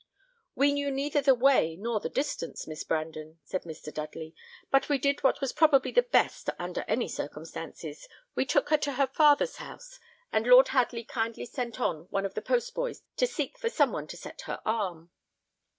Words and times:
"We 0.55 0.73
knew 0.73 0.89
neither 0.89 1.21
the 1.21 1.35
way 1.35 1.75
nor 1.79 1.99
the 1.99 2.09
distance, 2.09 2.65
Miss 2.65 2.83
Brandon," 2.83 3.39
said 3.43 3.65
Mr. 3.65 3.93
Dudley; 3.93 4.33
"but 4.71 4.89
we 4.89 4.97
did 4.97 5.21
what 5.21 5.39
was 5.39 5.53
probably 5.53 5.91
the 5.91 6.01
best 6.01 6.49
under 6.57 6.83
any 6.87 7.07
circumstances. 7.07 8.09
We 8.33 8.47
took 8.47 8.69
her 8.69 8.77
to 8.77 8.93
her 8.93 9.05
father's 9.05 9.57
house, 9.57 9.99
and 10.31 10.47
Lord 10.47 10.69
Hadley 10.69 11.03
kindly 11.03 11.45
sent 11.45 11.79
on 11.79 12.05
one 12.09 12.25
of 12.25 12.33
the 12.33 12.41
post 12.41 12.73
boys 12.73 13.03
to 13.17 13.27
seek 13.27 13.59
for 13.59 13.69
some 13.69 13.91
one 13.91 14.07
to 14.07 14.17
set 14.17 14.41
her 14.47 14.59
arm." 14.65 15.11